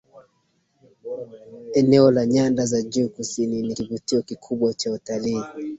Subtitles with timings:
[1.73, 5.43] eneo la nyanda za juu kusini ni kivutio kikubwa cha utalii